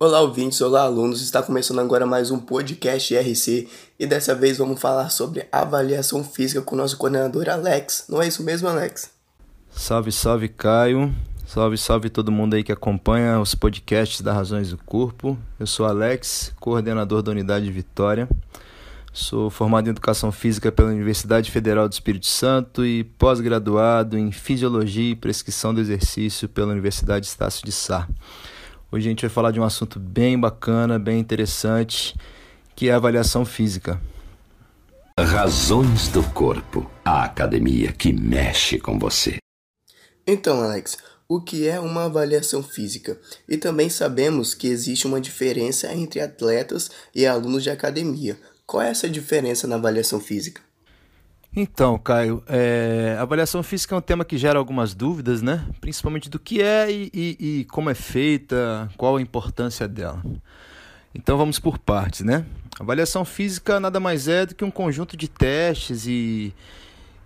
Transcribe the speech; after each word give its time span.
Olá, 0.00 0.20
ouvintes, 0.20 0.60
olá, 0.60 0.82
alunos. 0.82 1.20
Está 1.20 1.42
começando 1.42 1.80
agora 1.80 2.06
mais 2.06 2.30
um 2.30 2.38
podcast 2.38 3.16
RC 3.16 3.66
e 3.98 4.06
dessa 4.06 4.32
vez 4.32 4.56
vamos 4.56 4.80
falar 4.80 5.10
sobre 5.10 5.48
avaliação 5.50 6.22
física 6.22 6.62
com 6.62 6.76
o 6.76 6.78
nosso 6.78 6.96
coordenador 6.96 7.48
Alex. 7.48 8.04
Não 8.08 8.22
é 8.22 8.28
isso 8.28 8.44
mesmo, 8.44 8.68
Alex? 8.68 9.10
Salve, 9.72 10.12
salve, 10.12 10.48
Caio. 10.50 11.12
Salve, 11.44 11.76
salve 11.76 12.08
todo 12.10 12.30
mundo 12.30 12.54
aí 12.54 12.62
que 12.62 12.70
acompanha 12.70 13.40
os 13.40 13.56
podcasts 13.56 14.20
da 14.20 14.32
Razões 14.32 14.70
do 14.70 14.78
Corpo. 14.78 15.36
Eu 15.58 15.66
sou 15.66 15.84
Alex, 15.84 16.54
coordenador 16.60 17.20
da 17.20 17.32
Unidade 17.32 17.68
Vitória. 17.68 18.28
Sou 19.12 19.50
formado 19.50 19.88
em 19.88 19.90
Educação 19.90 20.30
Física 20.30 20.70
pela 20.70 20.90
Universidade 20.90 21.50
Federal 21.50 21.88
do 21.88 21.92
Espírito 21.92 22.26
Santo 22.26 22.86
e 22.86 23.02
pós-graduado 23.02 24.16
em 24.16 24.30
Fisiologia 24.30 25.10
e 25.10 25.16
Prescrição 25.16 25.74
do 25.74 25.80
Exercício 25.80 26.48
pela 26.48 26.70
Universidade 26.70 27.26
Estácio 27.26 27.64
de 27.64 27.72
Sá. 27.72 28.06
Hoje 28.90 29.06
a 29.06 29.10
gente 29.10 29.20
vai 29.20 29.28
falar 29.28 29.50
de 29.50 29.60
um 29.60 29.64
assunto 29.64 30.00
bem 30.00 30.40
bacana, 30.40 30.98
bem 30.98 31.20
interessante, 31.20 32.16
que 32.74 32.88
é 32.88 32.92
a 32.92 32.96
avaliação 32.96 33.44
física. 33.44 34.00
Razões 35.20 36.08
do 36.08 36.22
Corpo, 36.30 36.90
a 37.04 37.24
academia 37.24 37.92
que 37.92 38.14
mexe 38.14 38.78
com 38.78 38.98
você. 38.98 39.36
Então, 40.26 40.62
Alex, 40.62 40.96
o 41.28 41.38
que 41.38 41.68
é 41.68 41.78
uma 41.78 42.06
avaliação 42.06 42.62
física? 42.62 43.20
E 43.46 43.58
também 43.58 43.90
sabemos 43.90 44.54
que 44.54 44.68
existe 44.68 45.06
uma 45.06 45.20
diferença 45.20 45.92
entre 45.92 46.20
atletas 46.20 46.90
e 47.14 47.26
alunos 47.26 47.62
de 47.62 47.68
academia. 47.68 48.38
Qual 48.64 48.82
é 48.82 48.88
essa 48.88 49.08
diferença 49.08 49.66
na 49.66 49.76
avaliação 49.76 50.18
física? 50.18 50.62
Então, 51.60 51.98
Caio, 51.98 52.40
é, 52.46 53.16
avaliação 53.18 53.64
física 53.64 53.92
é 53.92 53.98
um 53.98 54.00
tema 54.00 54.24
que 54.24 54.38
gera 54.38 54.60
algumas 54.60 54.94
dúvidas, 54.94 55.42
né? 55.42 55.66
Principalmente 55.80 56.30
do 56.30 56.38
que 56.38 56.62
é 56.62 56.88
e, 56.88 57.10
e, 57.12 57.36
e, 57.40 57.64
como 57.64 57.90
é 57.90 57.94
feita, 57.94 58.88
qual 58.96 59.16
a 59.16 59.20
importância 59.20 59.88
dela. 59.88 60.22
Então 61.12 61.36
vamos 61.36 61.58
por 61.58 61.76
partes, 61.76 62.20
né? 62.20 62.46
avaliação 62.78 63.24
física 63.24 63.80
nada 63.80 63.98
mais 63.98 64.28
é 64.28 64.46
do 64.46 64.54
que 64.54 64.64
um 64.64 64.70
conjunto 64.70 65.16
de 65.16 65.26
testes 65.26 66.06
e, 66.06 66.54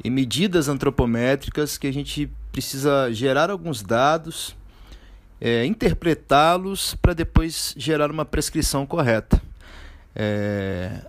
e 0.02 0.08
medidas 0.08 0.66
antropométricas 0.66 1.76
que 1.76 1.86
a 1.86 1.92
gente 1.92 2.32
precisa 2.50 3.12
gerar 3.12 3.50
alguns 3.50 3.82
dados, 3.82 4.56
é, 5.38 5.66
interpretá-los 5.66 6.94
para 6.94 7.12
depois 7.12 7.74
gerar 7.76 8.10
uma 8.10 8.24
prescrição 8.24 8.86
correta. 8.86 9.42
É, 10.16 11.02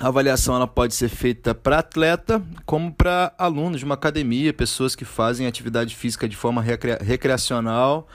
a 0.00 0.08
avaliação 0.08 0.54
ela 0.54 0.66
pode 0.66 0.94
ser 0.94 1.08
feita 1.08 1.54
para 1.54 1.80
atleta 1.80 2.42
como 2.64 2.92
para 2.92 3.32
alunos 3.36 3.80
de 3.80 3.84
uma 3.84 3.94
academia, 3.94 4.52
pessoas 4.52 4.94
que 4.94 5.04
fazem 5.04 5.46
atividade 5.46 5.96
física 5.96 6.28
de 6.28 6.36
forma 6.36 6.62
recria 6.62 6.98
recreacional, 7.00 8.06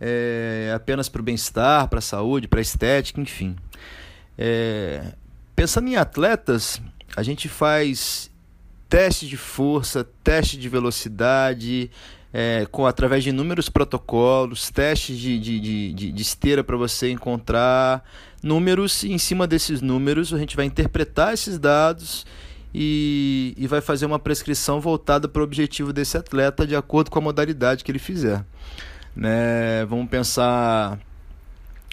é, 0.00 0.72
apenas 0.74 1.08
para 1.08 1.20
o 1.20 1.24
bem-estar, 1.24 1.88
para 1.88 1.98
a 1.98 2.02
saúde, 2.02 2.46
para 2.46 2.60
a 2.60 2.62
estética, 2.62 3.20
enfim. 3.20 3.56
É, 4.38 5.12
pensando 5.56 5.88
em 5.88 5.96
atletas, 5.96 6.80
a 7.16 7.22
gente 7.22 7.48
faz 7.48 8.30
teste 8.88 9.26
de 9.26 9.36
força, 9.36 10.06
teste 10.22 10.56
de 10.56 10.68
velocidade, 10.68 11.90
é, 12.36 12.66
com, 12.68 12.84
através 12.84 13.22
de 13.22 13.30
inúmeros 13.30 13.68
protocolos, 13.68 14.68
testes 14.68 15.16
de, 15.16 15.38
de, 15.38 15.60
de, 15.60 16.10
de 16.10 16.22
esteira 16.22 16.64
para 16.64 16.76
você 16.76 17.12
encontrar 17.12 18.04
números, 18.42 19.04
e 19.04 19.12
em 19.12 19.18
cima 19.18 19.46
desses 19.46 19.80
números 19.80 20.34
a 20.34 20.38
gente 20.38 20.56
vai 20.56 20.64
interpretar 20.64 21.32
esses 21.32 21.60
dados 21.60 22.26
e, 22.74 23.54
e 23.56 23.68
vai 23.68 23.80
fazer 23.80 24.04
uma 24.04 24.18
prescrição 24.18 24.80
voltada 24.80 25.28
para 25.28 25.42
o 25.42 25.44
objetivo 25.44 25.92
desse 25.92 26.16
atleta 26.16 26.66
de 26.66 26.74
acordo 26.74 27.08
com 27.08 27.20
a 27.20 27.22
modalidade 27.22 27.84
que 27.84 27.92
ele 27.92 28.00
fizer. 28.00 28.44
Né? 29.14 29.84
Vamos 29.88 30.08
pensar 30.08 30.98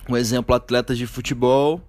um 0.09 0.17
exemplo: 0.17 0.55
atletas 0.55 0.97
de 0.97 1.05
futebol 1.05 1.79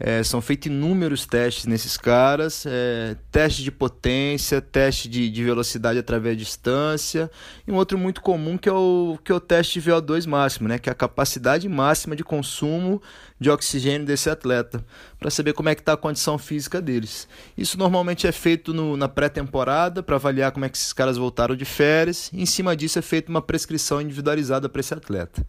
é, 0.00 0.22
são 0.22 0.40
feitos 0.40 0.66
inúmeros 0.66 1.26
testes 1.26 1.66
nesses 1.66 1.96
caras, 1.96 2.64
é, 2.66 3.16
teste 3.32 3.62
de 3.62 3.70
potência, 3.70 4.60
teste 4.60 5.08
de, 5.08 5.28
de, 5.28 5.44
velocidade 5.44 5.98
através 5.98 6.36
de 6.36 6.44
distância, 6.44 7.30
e 7.66 7.72
um 7.72 7.74
outro 7.74 7.98
muito 7.98 8.20
comum 8.20 8.56
que 8.56 8.68
é 8.68 8.72
o, 8.72 9.18
que 9.24 9.32
é 9.32 9.34
o 9.34 9.40
teste 9.40 9.80
de 9.80 9.90
VO2 9.90 10.26
máximo, 10.26 10.68
né, 10.68 10.78
que 10.78 10.88
é 10.88 10.92
a 10.92 10.94
capacidade 10.94 11.68
máxima 11.68 12.14
de 12.14 12.22
consumo 12.22 13.02
de 13.40 13.50
oxigênio 13.50 14.06
desse 14.06 14.30
atleta, 14.30 14.84
para 15.18 15.30
saber 15.30 15.52
como 15.52 15.68
é 15.68 15.74
que 15.74 15.80
está 15.80 15.92
a 15.94 15.96
condição 15.96 16.38
física 16.38 16.80
deles. 16.80 17.28
Isso 17.56 17.78
normalmente 17.78 18.26
é 18.26 18.32
feito 18.32 18.72
no, 18.72 18.96
na 18.96 19.08
pré-temporada, 19.08 20.02
para 20.02 20.16
avaliar 20.16 20.52
como 20.52 20.64
é 20.64 20.68
que 20.68 20.76
esses 20.76 20.92
caras 20.92 21.16
voltaram 21.16 21.56
de 21.56 21.64
férias, 21.64 22.30
e 22.32 22.42
em 22.42 22.46
cima 22.46 22.76
disso 22.76 22.98
é 22.98 23.02
feita 23.02 23.30
uma 23.30 23.42
prescrição 23.42 24.00
individualizada 24.00 24.68
para 24.68 24.80
esse 24.80 24.94
atleta. 24.94 25.44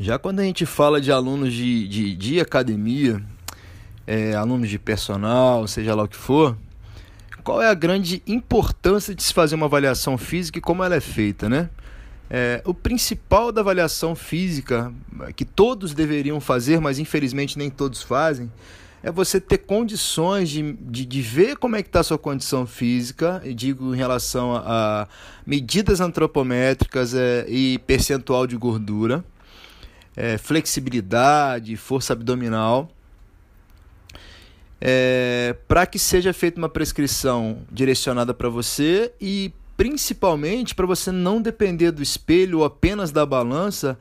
Já 0.00 0.16
quando 0.16 0.38
a 0.40 0.44
gente 0.44 0.64
fala 0.64 1.00
de 1.00 1.10
alunos 1.10 1.52
de, 1.52 1.88
de, 1.88 2.14
de 2.14 2.40
academia, 2.40 3.20
é, 4.08 4.34
alunos 4.34 4.70
de 4.70 4.78
personal, 4.78 5.68
seja 5.68 5.94
lá 5.94 6.04
o 6.04 6.08
que 6.08 6.16
for, 6.16 6.56
qual 7.44 7.60
é 7.60 7.68
a 7.68 7.74
grande 7.74 8.22
importância 8.26 9.14
de 9.14 9.22
se 9.22 9.34
fazer 9.34 9.54
uma 9.54 9.66
avaliação 9.66 10.16
física 10.16 10.58
e 10.58 10.62
como 10.62 10.82
ela 10.82 10.96
é 10.96 11.00
feita, 11.00 11.46
né? 11.46 11.68
É, 12.30 12.62
o 12.64 12.72
principal 12.72 13.52
da 13.52 13.60
avaliação 13.60 14.14
física, 14.14 14.90
que 15.36 15.44
todos 15.44 15.92
deveriam 15.92 16.40
fazer, 16.40 16.80
mas 16.80 16.98
infelizmente 16.98 17.58
nem 17.58 17.68
todos 17.68 18.02
fazem, 18.02 18.50
é 19.02 19.12
você 19.12 19.38
ter 19.38 19.58
condições 19.58 20.48
de, 20.48 20.72
de, 20.72 21.04
de 21.04 21.22
ver 21.22 21.58
como 21.58 21.76
é 21.76 21.82
que 21.82 21.90
está 21.90 22.00
a 22.00 22.02
sua 22.04 22.18
condição 22.18 22.66
física, 22.66 23.42
e 23.44 23.52
digo 23.52 23.94
em 23.94 23.98
relação 23.98 24.56
a, 24.56 25.02
a 25.02 25.08
medidas 25.46 26.00
antropométricas 26.00 27.14
é, 27.14 27.44
e 27.46 27.78
percentual 27.80 28.46
de 28.46 28.56
gordura, 28.56 29.22
é, 30.16 30.38
flexibilidade, 30.38 31.76
força 31.76 32.14
abdominal, 32.14 32.90
é, 34.80 35.56
para 35.66 35.86
que 35.86 35.98
seja 35.98 36.32
feita 36.32 36.58
uma 36.58 36.68
prescrição 36.68 37.58
direcionada 37.70 38.32
para 38.32 38.48
você 38.48 39.12
e 39.20 39.52
principalmente 39.76 40.74
para 40.74 40.86
você 40.86 41.12
não 41.12 41.40
depender 41.40 41.90
do 41.92 42.02
espelho 42.02 42.58
ou 42.58 42.64
apenas 42.64 43.12
da 43.12 43.24
balança 43.24 43.98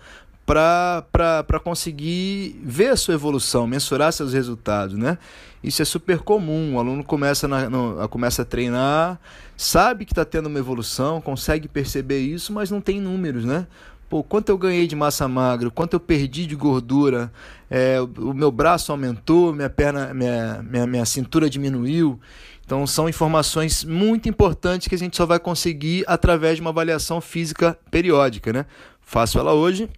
para 0.48 1.60
conseguir 1.62 2.60
ver 2.64 2.90
a 2.90 2.96
sua 2.96 3.14
evolução, 3.14 3.68
mensurar 3.68 4.14
seus 4.14 4.32
resultados, 4.32 4.98
né? 4.98 5.18
Isso 5.62 5.82
é 5.82 5.86
super 5.86 6.20
comum. 6.20 6.76
O 6.76 6.80
aluno 6.80 7.04
começa, 7.04 7.48
na, 7.48 7.70
no, 7.70 8.08
começa 8.08 8.44
a 8.44 8.46
treinar, 8.46 9.20
sabe 9.58 10.06
que 10.06 10.14
está 10.14 10.24
tendo 10.24 10.46
uma 10.48 10.58
evolução, 10.58 11.20
consegue 11.20 11.68
perceber 11.68 12.20
isso, 12.20 12.54
mas 12.54 12.72
não 12.72 12.80
tem 12.80 13.02
números, 13.02 13.44
né? 13.44 13.68
Pô, 14.10 14.24
quanto 14.24 14.50
eu 14.50 14.58
ganhei 14.58 14.88
de 14.88 14.96
massa 14.96 15.28
magra, 15.28 15.70
quanto 15.70 15.94
eu 15.94 16.00
perdi 16.00 16.46
de 16.46 16.56
gordura, 16.56 17.32
é, 17.70 18.00
o 18.00 18.34
meu 18.34 18.50
braço 18.50 18.92
aumentou, 18.92 19.54
minha 19.54 19.70
perna, 19.70 20.14
minha, 20.14 20.64
minha, 20.64 20.88
minha 20.88 21.06
cintura 21.06 21.50
diminuiu. 21.50 22.18
Então 22.66 22.88
são 22.88 23.10
informações 23.10 23.84
muito 23.84 24.30
importantes 24.30 24.88
que 24.88 24.96
a 24.96 24.98
gente 24.98 25.18
só 25.18 25.26
vai 25.26 25.40
conseguir 25.40 26.06
através 26.08 26.56
de 26.56 26.62
uma 26.62 26.70
avaliação 26.70 27.20
física 27.20 27.78
periódica, 27.92 28.54
né? 28.54 28.66
Faço 29.02 29.40
ela 29.40 29.54
hoje, 29.54 29.90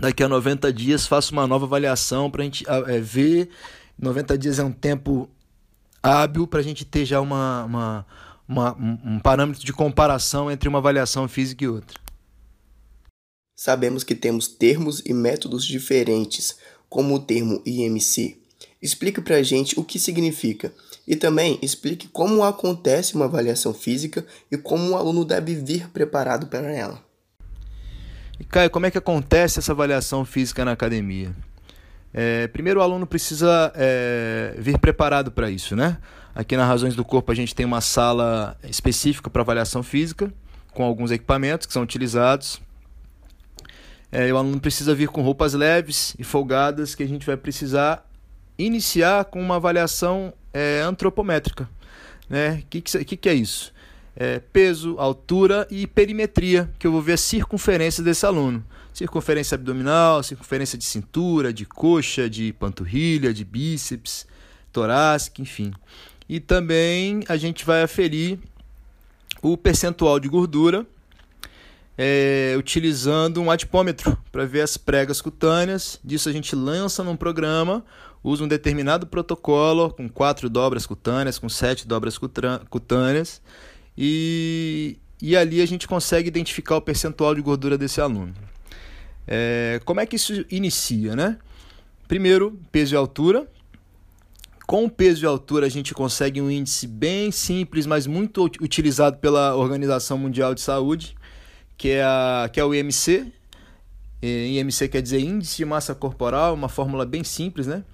daqui 0.00 0.22
a 0.22 0.28
90 0.28 0.72
dias 0.72 1.06
faço 1.06 1.32
uma 1.32 1.46
nova 1.46 1.64
avaliação 1.64 2.30
para 2.30 2.42
a 2.42 2.44
gente 2.44 2.64
é, 2.68 3.00
ver. 3.00 3.50
90 3.96 4.36
dias 4.38 4.58
é 4.58 4.64
um 4.64 4.72
tempo 4.72 5.28
hábil 6.02 6.46
para 6.46 6.58
a 6.60 6.62
gente 6.62 6.84
ter 6.84 7.04
já 7.04 7.20
uma, 7.20 7.64
uma, 7.64 8.06
uma, 8.48 8.76
um 9.04 9.18
parâmetro 9.20 9.64
de 9.64 9.72
comparação 9.72 10.50
entre 10.50 10.68
uma 10.68 10.78
avaliação 10.78 11.28
física 11.28 11.64
e 11.64 11.68
outra. 11.68 12.07
Sabemos 13.60 14.04
que 14.04 14.14
temos 14.14 14.46
termos 14.46 15.02
e 15.04 15.12
métodos 15.12 15.64
diferentes, 15.64 16.56
como 16.88 17.16
o 17.16 17.18
termo 17.18 17.60
IMC. 17.66 18.38
Explique 18.80 19.20
para 19.20 19.34
a 19.34 19.42
gente 19.42 19.76
o 19.76 19.82
que 19.82 19.98
significa 19.98 20.72
e 21.04 21.16
também 21.16 21.58
explique 21.60 22.06
como 22.06 22.44
acontece 22.44 23.16
uma 23.16 23.24
avaliação 23.24 23.74
física 23.74 24.24
e 24.48 24.56
como 24.56 24.90
o 24.92 24.96
aluno 24.96 25.24
deve 25.24 25.56
vir 25.56 25.88
preparado 25.88 26.46
para 26.46 26.72
ela. 26.72 27.02
E 28.38 28.44
Caio, 28.44 28.70
como 28.70 28.86
é 28.86 28.92
que 28.92 28.98
acontece 28.98 29.58
essa 29.58 29.72
avaliação 29.72 30.24
física 30.24 30.64
na 30.64 30.70
academia? 30.70 31.34
É, 32.14 32.46
primeiro, 32.46 32.78
o 32.78 32.82
aluno 32.84 33.08
precisa 33.08 33.72
é, 33.74 34.54
vir 34.56 34.78
preparado 34.78 35.32
para 35.32 35.50
isso, 35.50 35.74
né? 35.74 35.98
Aqui 36.32 36.56
na 36.56 36.64
Razões 36.64 36.94
do 36.94 37.04
Corpo 37.04 37.32
a 37.32 37.34
gente 37.34 37.56
tem 37.56 37.66
uma 37.66 37.80
sala 37.80 38.56
específica 38.62 39.28
para 39.28 39.42
avaliação 39.42 39.82
física, 39.82 40.32
com 40.72 40.84
alguns 40.84 41.10
equipamentos 41.10 41.66
que 41.66 41.72
são 41.72 41.82
utilizados 41.82 42.60
é, 44.10 44.32
o 44.32 44.36
aluno 44.36 44.60
precisa 44.60 44.94
vir 44.94 45.08
com 45.08 45.22
roupas 45.22 45.54
leves 45.54 46.14
e 46.18 46.24
folgadas 46.24 46.94
que 46.94 47.02
a 47.02 47.08
gente 47.08 47.26
vai 47.26 47.36
precisar 47.36 48.08
iniciar 48.56 49.26
com 49.26 49.40
uma 49.40 49.56
avaliação 49.56 50.32
é, 50.52 50.80
antropométrica. 50.80 51.68
O 52.28 52.32
né? 52.32 52.62
que, 52.70 52.80
que, 52.80 53.16
que 53.16 53.28
é 53.28 53.34
isso? 53.34 53.72
É, 54.16 54.40
peso, 54.40 54.96
altura 54.98 55.66
e 55.70 55.86
perimetria, 55.86 56.68
que 56.78 56.86
eu 56.86 56.92
vou 56.92 57.02
ver 57.02 57.12
a 57.12 57.16
circunferência 57.16 58.02
desse 58.02 58.26
aluno. 58.26 58.64
Circunferência 58.92 59.54
abdominal, 59.54 60.22
circunferência 60.22 60.76
de 60.76 60.84
cintura, 60.84 61.52
de 61.52 61.64
coxa, 61.64 62.28
de 62.28 62.52
panturrilha, 62.54 63.32
de 63.32 63.44
bíceps, 63.44 64.26
torácica, 64.72 65.40
enfim. 65.40 65.72
E 66.28 66.40
também 66.40 67.22
a 67.28 67.36
gente 67.36 67.64
vai 67.64 67.82
aferir 67.82 68.40
o 69.40 69.56
percentual 69.56 70.18
de 70.18 70.28
gordura 70.28 70.84
é, 72.00 72.54
utilizando 72.56 73.42
um 73.42 73.50
adipômetro 73.50 74.16
para 74.30 74.46
ver 74.46 74.60
as 74.60 74.76
pregas 74.76 75.20
cutâneas. 75.20 75.98
Disso 76.04 76.28
a 76.28 76.32
gente 76.32 76.54
lança 76.54 77.02
num 77.02 77.16
programa, 77.16 77.84
usa 78.22 78.44
um 78.44 78.48
determinado 78.48 79.04
protocolo 79.04 79.90
com 79.90 80.08
quatro 80.08 80.48
dobras 80.48 80.86
cutâneas, 80.86 81.40
com 81.40 81.48
sete 81.48 81.88
dobras 81.88 82.16
cutâneas 82.16 83.42
e, 83.96 84.96
e 85.20 85.36
ali 85.36 85.60
a 85.60 85.66
gente 85.66 85.88
consegue 85.88 86.28
identificar 86.28 86.76
o 86.76 86.80
percentual 86.80 87.34
de 87.34 87.42
gordura 87.42 87.76
desse 87.76 88.00
aluno. 88.00 88.32
É, 89.26 89.80
como 89.84 89.98
é 89.98 90.06
que 90.06 90.14
isso 90.14 90.44
inicia, 90.48 91.16
né? 91.16 91.36
Primeiro, 92.06 92.58
peso 92.70 92.94
e 92.94 92.96
altura. 92.96 93.46
Com 94.66 94.84
o 94.84 94.90
peso 94.90 95.24
e 95.24 95.26
altura, 95.26 95.66
a 95.66 95.68
gente 95.68 95.94
consegue 95.94 96.40
um 96.40 96.50
índice 96.50 96.86
bem 96.86 97.30
simples, 97.30 97.86
mas 97.86 98.06
muito 98.06 98.44
utilizado 98.44 99.16
pela 99.16 99.56
Organização 99.56 100.16
Mundial 100.16 100.54
de 100.54 100.60
Saúde, 100.60 101.16
que 101.78 101.90
é, 101.90 102.02
a, 102.02 102.50
que 102.52 102.58
é 102.58 102.64
o 102.64 102.74
IMC. 102.74 103.32
IMC 104.20 104.88
quer 104.88 105.00
dizer 105.00 105.20
Índice 105.20 105.58
de 105.58 105.64
Massa 105.64 105.94
Corporal, 105.94 106.52
uma 106.52 106.68
fórmula 106.68 107.06
bem 107.06 107.22
simples, 107.22 107.68
né? 107.68 107.84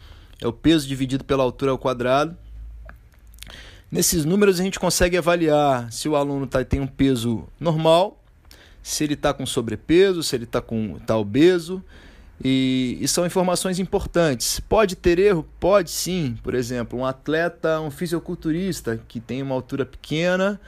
É 0.40 0.48
o 0.48 0.52
peso 0.52 0.88
dividido 0.88 1.22
pela 1.22 1.44
altura 1.44 1.70
ao 1.70 1.78
quadrado. 1.78 2.36
Nesses 3.92 4.24
números, 4.24 4.58
a 4.58 4.62
gente 4.64 4.80
consegue 4.80 5.16
avaliar 5.16 5.92
se 5.92 6.08
o 6.08 6.16
aluno 6.16 6.46
tá, 6.46 6.64
tem 6.64 6.80
um 6.80 6.86
peso 6.86 7.44
normal, 7.60 8.20
se 8.82 9.04
ele 9.04 9.14
está 9.14 9.32
com 9.32 9.46
sobrepeso, 9.46 10.22
se 10.22 10.34
ele 10.34 10.44
está 10.44 10.62
tá 11.06 11.16
obeso, 11.16 11.84
e, 12.42 12.98
e, 13.00 13.06
são 13.06 13.24
informações 13.24 13.78
importantes. 13.78 14.58
Pode 14.58 14.96
ter 14.96 15.18
erro? 15.18 15.46
Pode 15.60 15.90
sim. 15.90 16.36
Por 16.42 16.54
exemplo, 16.54 16.98
um 16.98 17.06
atleta, 17.06 17.80
um 17.80 17.90
fisiculturista 17.90 19.00
que 19.06 19.20
tem 19.20 19.42
uma 19.42 19.54
altura 19.54 19.86
pequena, 19.86 20.60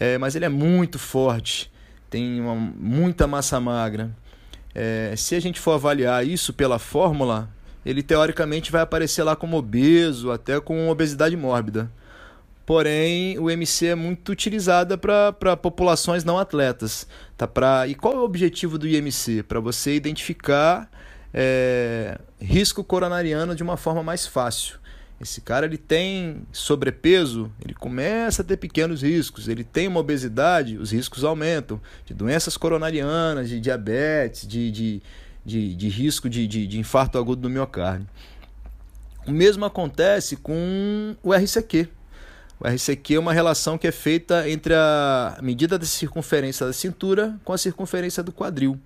é, 0.00 0.16
mas 0.16 0.34
ele 0.34 0.46
é 0.46 0.48
muito 0.48 0.98
forte, 0.98 1.70
tem 2.14 2.40
uma, 2.40 2.54
muita 2.54 3.26
massa 3.26 3.58
magra. 3.58 4.08
É, 4.72 5.14
se 5.16 5.34
a 5.34 5.40
gente 5.40 5.58
for 5.58 5.72
avaliar 5.72 6.24
isso 6.24 6.52
pela 6.52 6.78
fórmula, 6.78 7.50
ele 7.84 8.04
teoricamente 8.04 8.70
vai 8.70 8.82
aparecer 8.82 9.24
lá 9.24 9.34
como 9.34 9.56
obeso, 9.56 10.30
até 10.30 10.60
com 10.60 10.88
obesidade 10.88 11.36
mórbida. 11.36 11.90
Porém, 12.64 13.36
o 13.40 13.50
MC 13.50 13.88
é 13.88 13.94
muito 13.96 14.30
utilizada 14.30 14.96
para 14.96 15.56
populações 15.56 16.22
não 16.22 16.38
atletas. 16.38 17.04
Tá 17.36 17.48
pra... 17.48 17.88
E 17.88 17.96
qual 17.96 18.14
é 18.14 18.18
o 18.18 18.24
objetivo 18.24 18.78
do 18.78 18.86
IMC? 18.86 19.42
Para 19.42 19.58
você 19.58 19.96
identificar 19.96 20.88
é, 21.32 22.16
risco 22.40 22.84
coronariano 22.84 23.56
de 23.56 23.64
uma 23.64 23.76
forma 23.76 24.04
mais 24.04 24.24
fácil. 24.24 24.78
Esse 25.20 25.40
cara 25.40 25.64
ele 25.64 25.78
tem 25.78 26.42
sobrepeso, 26.52 27.50
ele 27.64 27.72
começa 27.72 28.42
a 28.42 28.44
ter 28.44 28.56
pequenos 28.56 29.02
riscos. 29.02 29.48
Ele 29.48 29.62
tem 29.62 29.86
uma 29.86 30.00
obesidade, 30.00 30.76
os 30.76 30.90
riscos 30.90 31.24
aumentam. 31.24 31.80
De 32.04 32.12
doenças 32.12 32.56
coronarianas, 32.56 33.48
de 33.48 33.60
diabetes, 33.60 34.46
de, 34.46 34.70
de, 34.70 35.02
de, 35.44 35.74
de 35.74 35.88
risco 35.88 36.28
de, 36.28 36.46
de, 36.46 36.66
de 36.66 36.78
infarto 36.78 37.16
agudo 37.16 37.42
do 37.42 37.50
miocárdio. 37.50 38.08
O 39.26 39.30
mesmo 39.30 39.64
acontece 39.64 40.36
com 40.36 41.16
o 41.22 41.32
RCQ. 41.32 41.88
O 42.60 42.66
RCQ 42.66 43.14
é 43.14 43.18
uma 43.18 43.32
relação 43.32 43.78
que 43.78 43.86
é 43.86 43.92
feita 43.92 44.48
entre 44.48 44.74
a 44.74 45.38
medida 45.42 45.78
da 45.78 45.86
circunferência 45.86 46.66
da 46.66 46.72
cintura 46.72 47.38
com 47.44 47.52
a 47.52 47.58
circunferência 47.58 48.22
do 48.22 48.32
quadril. 48.32 48.78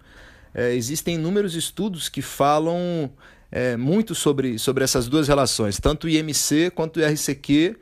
É, 0.54 0.74
existem 0.74 1.16
inúmeros 1.16 1.54
estudos 1.54 2.08
que 2.08 2.22
falam 2.22 3.10
é, 3.50 3.76
muito 3.76 4.14
sobre, 4.14 4.58
sobre 4.58 4.84
essas 4.84 5.08
duas 5.08 5.28
relações, 5.28 5.78
tanto 5.78 6.06
o 6.06 6.10
IMC 6.10 6.70
quanto 6.74 7.00
o 7.00 7.04
RCQ, 7.04 7.76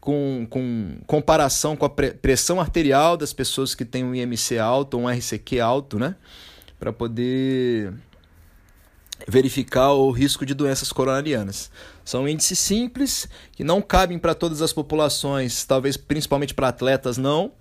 com, 0.00 0.46
com 0.48 0.98
comparação 1.06 1.76
com 1.76 1.84
a 1.84 1.90
pressão 1.90 2.60
arterial 2.60 3.16
das 3.16 3.32
pessoas 3.32 3.74
que 3.74 3.84
têm 3.84 4.04
um 4.04 4.14
IMC 4.14 4.58
alto 4.58 4.94
ou 4.94 5.04
um 5.04 5.08
RCQ 5.08 5.60
alto, 5.60 5.98
né? 5.98 6.14
Para 6.78 6.92
poder 6.92 7.92
verificar 9.26 9.92
o 9.92 10.10
risco 10.10 10.46
de 10.46 10.54
doenças 10.54 10.92
coronarianas. 10.92 11.70
São 12.04 12.28
índices 12.28 12.58
simples 12.58 13.28
que 13.52 13.64
não 13.64 13.82
cabem 13.82 14.18
para 14.18 14.34
todas 14.34 14.62
as 14.62 14.72
populações, 14.72 15.64
talvez 15.64 15.96
principalmente 15.96 16.54
para 16.54 16.68
atletas 16.68 17.18
não. 17.18 17.52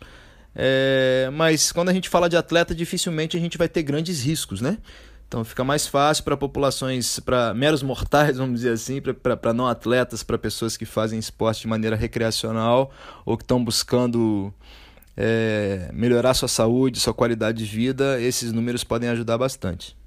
É, 0.56 1.30
mas 1.34 1.72
quando 1.72 1.90
a 1.90 1.94
gente 1.94 2.10
fala 2.10 2.30
de 2.30 2.38
atleta, 2.38 2.74
dificilmente 2.74 3.36
a 3.36 3.40
gente 3.40 3.58
vai 3.58 3.68
ter 3.68 3.84
grandes 3.84 4.22
riscos, 4.24 4.62
né? 4.62 4.78
Então 5.28 5.44
fica 5.44 5.64
mais 5.64 5.86
fácil 5.86 6.24
para 6.24 6.38
populações, 6.38 7.20
para 7.20 7.54
meros 7.54 7.84
mortais, 7.84 8.38
vamos 8.38 8.62
dizer 8.62 8.72
assim, 8.72 9.02
para 9.02 9.54
não 9.54 9.68
atletas, 9.68 10.24
para 10.24 10.38
pessoas 10.38 10.78
que 10.78 10.86
fazem 10.86 11.20
esporte 11.20 11.62
de 11.62 11.68
maneira 11.68 11.98
recreacional 11.98 12.92
ou 13.26 13.36
que 13.36 13.44
estão 13.44 13.62
buscando 13.62 14.54
é, 15.18 15.90
melhorar 15.94 16.34
sua 16.34 16.48
saúde, 16.48 17.00
sua 17.00 17.14
qualidade 17.14 17.58
de 17.58 17.66
vida, 17.66 18.22
esses 18.22 18.54
números 18.54 18.86
podem 18.86 19.10
ajudar 19.10 19.38
bastante. 19.38 19.98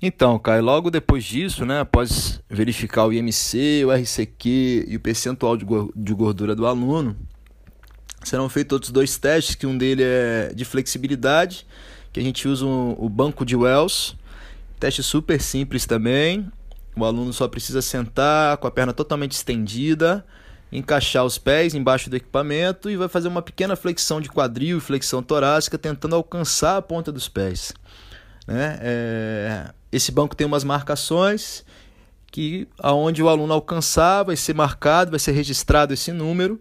Então, 0.00 0.38
Caio, 0.38 0.62
logo 0.62 0.90
depois 0.90 1.24
disso, 1.24 1.64
né, 1.64 1.80
após 1.80 2.40
verificar 2.48 3.06
o 3.06 3.12
IMC, 3.12 3.84
o 3.84 3.90
RCQ 3.90 4.84
e 4.86 4.96
o 4.96 5.00
percentual 5.00 5.56
de 5.56 6.14
gordura 6.14 6.54
do 6.54 6.66
aluno, 6.66 7.16
serão 8.22 8.48
feitos 8.48 8.74
outros 8.74 8.92
dois 8.92 9.16
testes, 9.16 9.54
que 9.54 9.66
um 9.66 9.76
deles 9.76 10.04
é 10.06 10.52
de 10.54 10.64
flexibilidade, 10.64 11.66
que 12.14 12.20
a 12.20 12.22
gente 12.22 12.46
usa 12.46 12.64
o 12.64 13.08
banco 13.08 13.44
de 13.44 13.56
Wells, 13.56 14.14
teste 14.78 15.02
super 15.02 15.42
simples 15.42 15.84
também, 15.84 16.48
o 16.94 17.04
aluno 17.04 17.32
só 17.32 17.48
precisa 17.48 17.82
sentar 17.82 18.56
com 18.58 18.68
a 18.68 18.70
perna 18.70 18.92
totalmente 18.92 19.32
estendida, 19.32 20.24
encaixar 20.70 21.24
os 21.24 21.38
pés 21.38 21.74
embaixo 21.74 22.08
do 22.08 22.14
equipamento 22.14 22.88
e 22.88 22.96
vai 22.96 23.08
fazer 23.08 23.26
uma 23.26 23.42
pequena 23.42 23.74
flexão 23.74 24.20
de 24.20 24.28
quadril 24.28 24.78
e 24.78 24.80
flexão 24.80 25.24
torácica, 25.24 25.76
tentando 25.76 26.14
alcançar 26.14 26.76
a 26.76 26.82
ponta 26.82 27.10
dos 27.10 27.28
pés. 27.28 27.72
Né? 28.46 28.78
É, 28.80 29.70
esse 29.90 30.12
banco 30.12 30.36
tem 30.36 30.46
umas 30.46 30.62
marcações 30.62 31.64
que 32.30 32.68
aonde 32.78 33.24
o 33.24 33.28
aluno 33.28 33.52
alcançar 33.52 34.22
vai 34.22 34.36
ser 34.36 34.54
marcado, 34.54 35.10
vai 35.10 35.18
ser 35.18 35.32
registrado 35.32 35.92
esse 35.92 36.12
número. 36.12 36.60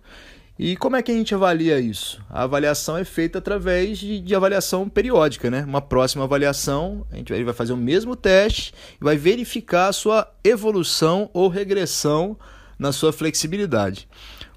E 0.58 0.78
como 0.78 0.96
é 0.96 1.02
que 1.02 1.12
a 1.12 1.16
gente 1.16 1.34
avalia 1.34 1.80
isso? 1.80 2.22
A 2.30 2.44
avaliação 2.44 2.96
é 2.96 3.04
feita 3.04 3.40
através 3.40 3.98
de, 3.98 4.20
de 4.20 4.36
avaliação 4.36 4.88
periódica, 4.88 5.50
né? 5.50 5.64
Uma 5.68 5.82
próxima 5.82 6.26
avaliação, 6.26 7.08
a 7.12 7.16
gente 7.16 7.44
vai, 7.44 7.54
fazer 7.54 7.74
o 7.74 7.78
mesmo 7.78 8.16
teste 8.16 8.72
e 9.02 9.04
vai 9.04 9.18
verificar 9.18 9.88
a 9.88 9.94
sua 9.94 10.32
evolução 10.44 11.28
ou 11.34 11.48
regressão 11.48 12.38
na 12.78 12.92
sua 12.92 13.12
flexibilidade. 13.12 14.08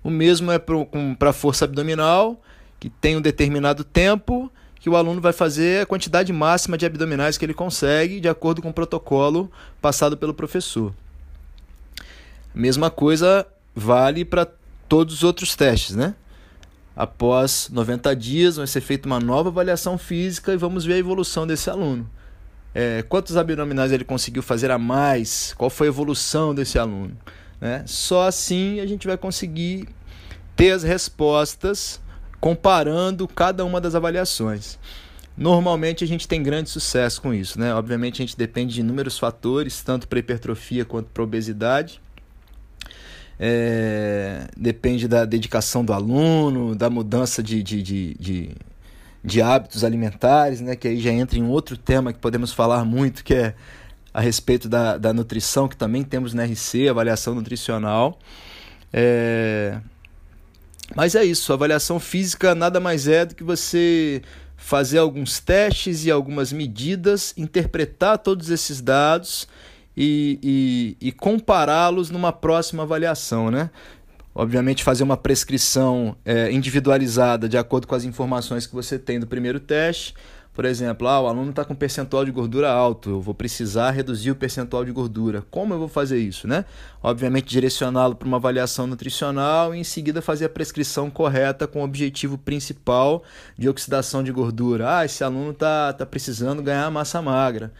O 0.04 0.10
mesmo 0.10 0.52
é 0.52 0.58
para 0.58 1.30
a 1.30 1.32
força 1.32 1.64
abdominal, 1.64 2.42
que 2.78 2.90
tem 2.90 3.16
um 3.16 3.22
determinado 3.22 3.82
tempo 3.82 4.52
que 4.78 4.90
o 4.90 4.96
aluno 4.96 5.20
vai 5.20 5.32
fazer 5.32 5.82
a 5.82 5.86
quantidade 5.86 6.30
máxima 6.30 6.76
de 6.76 6.84
abdominais 6.84 7.38
que 7.38 7.44
ele 7.44 7.54
consegue, 7.54 8.20
de 8.20 8.28
acordo 8.28 8.60
com 8.60 8.68
o 8.68 8.74
protocolo 8.74 9.50
passado 9.80 10.14
pelo 10.14 10.34
professor. 10.34 10.94
Mesma 12.54 12.90
coisa 12.90 13.46
vale 13.74 14.24
para 14.24 14.46
todos 14.88 15.14
os 15.14 15.22
outros 15.24 15.54
testes, 15.54 15.94
né? 15.94 16.14
Após 16.94 17.68
90 17.70 18.16
dias, 18.16 18.56
vai 18.56 18.66
ser 18.66 18.80
feita 18.80 19.06
uma 19.06 19.20
nova 19.20 19.50
avaliação 19.50 19.98
física 19.98 20.52
e 20.52 20.56
vamos 20.56 20.84
ver 20.84 20.94
a 20.94 20.98
evolução 20.98 21.46
desse 21.46 21.68
aluno. 21.68 22.08
É, 22.74 23.02
quantos 23.02 23.36
abdominais 23.36 23.92
ele 23.92 24.04
conseguiu 24.04 24.42
fazer 24.42 24.70
a 24.70 24.78
mais? 24.78 25.54
Qual 25.56 25.68
foi 25.68 25.86
a 25.86 25.90
evolução 25.90 26.54
desse 26.54 26.78
aluno? 26.78 27.16
Né? 27.60 27.82
Só 27.86 28.26
assim 28.26 28.80
a 28.80 28.86
gente 28.86 29.06
vai 29.06 29.16
conseguir 29.16 29.88
ter 30.54 30.72
as 30.72 30.82
respostas 30.82 32.00
comparando 32.40 33.26
cada 33.28 33.64
uma 33.64 33.80
das 33.80 33.94
avaliações. 33.94 34.78
Normalmente 35.36 36.02
a 36.02 36.06
gente 36.06 36.26
tem 36.26 36.42
grande 36.42 36.70
sucesso 36.70 37.20
com 37.20 37.34
isso, 37.34 37.60
né? 37.60 37.74
Obviamente 37.74 38.22
a 38.22 38.26
gente 38.26 38.36
depende 38.36 38.74
de 38.74 38.80
inúmeros 38.80 39.18
fatores, 39.18 39.82
tanto 39.82 40.08
para 40.08 40.18
hipertrofia 40.18 40.84
quanto 40.84 41.10
para 41.10 41.22
obesidade. 41.22 42.00
É, 43.38 44.48
depende 44.56 45.06
da 45.06 45.24
dedicação 45.24 45.84
do 45.84 45.92
aluno, 45.92 46.74
da 46.74 46.88
mudança 46.88 47.42
de, 47.42 47.62
de, 47.62 47.82
de, 47.82 48.14
de, 48.18 48.50
de 49.22 49.42
hábitos 49.42 49.84
alimentares, 49.84 50.60
né? 50.60 50.74
Que 50.74 50.88
aí 50.88 51.00
já 51.00 51.10
entra 51.10 51.38
em 51.38 51.46
outro 51.46 51.76
tema 51.76 52.12
que 52.12 52.18
podemos 52.18 52.52
falar 52.52 52.84
muito, 52.84 53.22
que 53.22 53.34
é 53.34 53.54
a 54.12 54.20
respeito 54.20 54.68
da, 54.68 54.96
da 54.96 55.12
nutrição, 55.12 55.68
que 55.68 55.76
também 55.76 56.02
temos 56.02 56.32
na 56.32 56.44
RC, 56.44 56.88
avaliação 56.88 57.34
nutricional. 57.34 58.18
É, 58.92 59.78
mas 60.94 61.14
é 61.14 61.24
isso, 61.24 61.52
avaliação 61.52 61.98
física 62.00 62.54
nada 62.54 62.80
mais 62.80 63.08
é 63.08 63.26
do 63.26 63.34
que 63.34 63.44
você 63.44 64.22
fazer 64.56 64.98
alguns 64.98 65.38
testes 65.38 66.06
e 66.06 66.10
algumas 66.10 66.52
medidas, 66.52 67.34
interpretar 67.36 68.18
todos 68.18 68.48
esses 68.48 68.80
dados 68.80 69.46
e, 69.96 70.96
e, 71.00 71.08
e 71.08 71.12
compará-los 71.12 72.10
numa 72.10 72.32
próxima 72.32 72.82
avaliação, 72.82 73.50
né? 73.50 73.70
Obviamente, 74.34 74.84
fazer 74.84 75.02
uma 75.02 75.16
prescrição 75.16 76.14
é, 76.22 76.52
individualizada 76.52 77.48
de 77.48 77.56
acordo 77.56 77.86
com 77.86 77.94
as 77.94 78.04
informações 78.04 78.66
que 78.66 78.74
você 78.74 78.98
tem 78.98 79.18
do 79.18 79.26
primeiro 79.26 79.58
teste, 79.58 80.14
Por 80.56 80.64
exemplo, 80.64 81.06
ah, 81.06 81.20
o 81.20 81.26
aluno 81.26 81.50
está 81.50 81.66
com 81.66 81.74
percentual 81.74 82.24
de 82.24 82.30
gordura 82.30 82.70
alto, 82.70 83.10
eu 83.10 83.20
vou 83.20 83.34
precisar 83.34 83.90
reduzir 83.90 84.30
o 84.30 84.34
percentual 84.34 84.86
de 84.86 84.90
gordura. 84.90 85.42
Como 85.50 85.74
eu 85.74 85.78
vou 85.78 85.88
fazer 85.88 86.18
isso, 86.18 86.48
né? 86.48 86.64
Obviamente, 87.02 87.46
direcioná-lo 87.46 88.14
para 88.14 88.26
uma 88.26 88.38
avaliação 88.38 88.86
nutricional 88.86 89.74
e 89.74 89.78
em 89.78 89.84
seguida 89.84 90.22
fazer 90.22 90.46
a 90.46 90.48
prescrição 90.48 91.10
correta 91.10 91.66
com 91.66 91.80
o 91.80 91.84
objetivo 91.84 92.38
principal 92.38 93.22
de 93.58 93.68
oxidação 93.68 94.22
de 94.24 94.32
gordura. 94.32 94.98
Ah, 94.98 95.04
esse 95.04 95.22
aluno 95.22 95.50
está 95.50 95.92
tá 95.92 96.06
precisando 96.06 96.62
ganhar 96.62 96.90
massa 96.90 97.20
magra. 97.20 97.70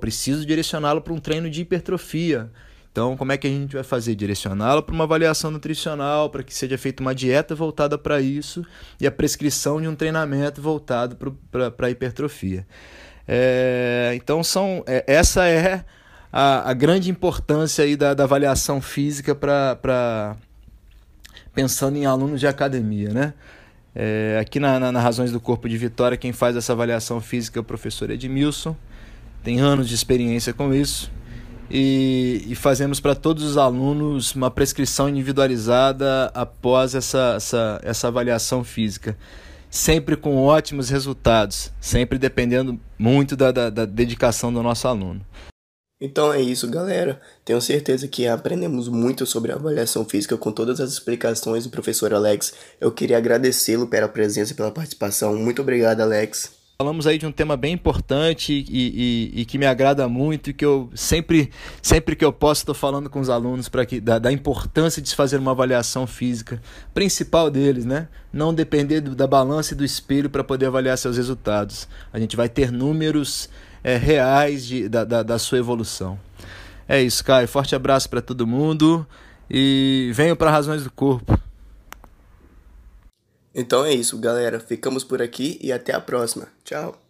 Preciso 0.00 0.44
direcioná-lo 0.44 1.00
para 1.00 1.12
um 1.12 1.18
treino 1.18 1.48
de 1.48 1.62
hipertrofia. 1.62 2.50
Então, 2.90 3.16
como 3.16 3.32
é 3.32 3.38
que 3.38 3.46
a 3.46 3.50
gente 3.50 3.74
vai 3.74 3.82
fazer? 3.82 4.14
Direcioná-lo 4.14 4.82
para 4.82 4.94
uma 4.94 5.04
avaliação 5.04 5.50
nutricional, 5.50 6.28
para 6.28 6.42
que 6.42 6.54
seja 6.54 6.76
feita 6.76 7.02
uma 7.02 7.14
dieta 7.14 7.54
voltada 7.54 7.96
para 7.96 8.20
isso 8.20 8.62
e 9.00 9.06
a 9.06 9.10
prescrição 9.10 9.80
de 9.80 9.88
um 9.88 9.94
treinamento 9.94 10.60
voltado 10.60 11.16
para 11.50 11.86
a 11.86 11.90
hipertrofia. 11.90 12.66
É, 13.26 14.12
então, 14.14 14.44
são, 14.44 14.84
é, 14.86 15.04
essa 15.06 15.46
é 15.46 15.84
a, 16.30 16.70
a, 16.70 16.74
grande 16.74 17.10
importância 17.10 17.84
aí 17.84 17.96
da, 17.96 18.12
da 18.12 18.24
avaliação 18.24 18.80
física 18.80 19.34
para 19.34 20.36
pensando 21.54 21.96
em 21.96 22.04
alunos 22.04 22.40
de 22.40 22.46
academia, 22.46 23.10
né? 23.10 23.34
É, 23.94 24.38
aqui 24.40 24.58
na, 24.58 24.80
na, 24.80 24.90
na, 24.90 25.00
Razões 25.00 25.30
do 25.30 25.40
Corpo 25.40 25.68
de 25.68 25.76
Vitória, 25.76 26.16
quem 26.16 26.32
faz 26.32 26.56
essa 26.56 26.72
avaliação 26.72 27.20
física 27.20 27.58
é 27.58 27.60
o 27.60 27.64
professor 27.64 28.10
Edmilson, 28.10 28.74
tem 29.42 29.60
anos 29.60 29.88
de 29.88 29.94
experiência 29.94 30.52
com 30.52 30.72
isso 30.72 31.10
e, 31.72 32.44
e 32.46 32.54
fazemos 32.54 33.00
para 33.00 33.14
todos 33.14 33.42
os 33.42 33.56
alunos 33.56 34.34
uma 34.34 34.50
prescrição 34.50 35.08
individualizada 35.08 36.30
após 36.34 36.94
essa, 36.94 37.34
essa, 37.36 37.80
essa 37.82 38.08
avaliação 38.08 38.62
física. 38.62 39.16
Sempre 39.70 40.16
com 40.16 40.36
ótimos 40.36 40.90
resultados, 40.90 41.72
sempre 41.80 42.18
dependendo 42.18 42.78
muito 42.98 43.34
da, 43.34 43.50
da, 43.50 43.70
da 43.70 43.86
dedicação 43.86 44.52
do 44.52 44.62
nosso 44.62 44.86
aluno. 44.86 45.24
Então 45.98 46.30
é 46.30 46.42
isso, 46.42 46.68
galera. 46.68 47.18
Tenho 47.42 47.60
certeza 47.60 48.06
que 48.06 48.26
aprendemos 48.26 48.88
muito 48.88 49.24
sobre 49.24 49.50
a 49.50 49.54
avaliação 49.54 50.04
física 50.04 50.36
com 50.36 50.52
todas 50.52 50.78
as 50.78 50.92
explicações 50.92 51.64
do 51.64 51.70
professor 51.70 52.12
Alex. 52.12 52.52
Eu 52.78 52.92
queria 52.92 53.16
agradecê-lo 53.16 53.86
pela 53.86 54.08
presença 54.08 54.52
e 54.52 54.56
pela 54.56 54.72
participação. 54.72 55.36
Muito 55.36 55.62
obrigado, 55.62 56.00
Alex. 56.00 56.61
Falamos 56.78 57.06
aí 57.06 57.16
de 57.16 57.26
um 57.26 57.30
tema 57.30 57.56
bem 57.56 57.74
importante 57.74 58.52
e, 58.52 58.64
e, 58.68 59.40
e, 59.42 59.44
que 59.44 59.56
me 59.56 59.66
agrada 59.66 60.08
muito 60.08 60.50
e 60.50 60.52
que 60.52 60.64
eu 60.64 60.90
sempre, 60.94 61.50
sempre 61.80 62.16
que 62.16 62.24
eu 62.24 62.32
posso 62.32 62.62
estou 62.62 62.74
falando 62.74 63.08
com 63.08 63.20
os 63.20 63.30
alunos 63.30 63.68
para 63.68 63.86
que 63.86 64.00
da, 64.00 64.18
da, 64.18 64.32
importância 64.32 65.00
de 65.00 65.08
se 65.08 65.14
fazer 65.14 65.36
uma 65.38 65.52
avaliação 65.52 66.06
física 66.08 66.60
principal 66.92 67.50
deles, 67.50 67.84
né? 67.84 68.08
Não 68.32 68.52
depender 68.52 69.00
do, 69.00 69.14
da 69.14 69.28
balança 69.28 69.74
e 69.74 69.76
do 69.76 69.84
espelho 69.84 70.28
para 70.28 70.42
poder 70.42 70.66
avaliar 70.66 70.98
seus 70.98 71.16
resultados. 71.16 71.86
A 72.12 72.18
gente 72.18 72.36
vai 72.36 72.48
ter 72.48 72.72
números 72.72 73.48
é, 73.84 73.96
reais 73.96 74.66
de, 74.66 74.88
da, 74.88 75.04
da, 75.04 75.22
da 75.22 75.38
sua 75.38 75.58
evolução. 75.58 76.18
É 76.88 77.00
isso, 77.00 77.24
Caio. 77.24 77.46
Forte 77.46 77.76
abraço 77.76 78.08
para 78.10 78.20
todo 78.20 78.46
mundo 78.46 79.06
e 79.48 80.10
venham 80.14 80.34
para 80.34 80.50
Razões 80.50 80.82
do 80.82 80.90
Corpo. 80.90 81.41
Então 83.54 83.84
é 83.84 83.92
isso, 83.92 84.18
galera. 84.18 84.60
Ficamos 84.60 85.04
por 85.04 85.20
aqui 85.20 85.58
e 85.60 85.72
até 85.72 85.94
a 85.94 86.00
próxima. 86.00 86.48
Tchau. 86.64 87.01